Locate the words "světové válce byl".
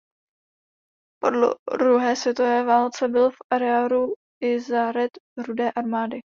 2.15-3.29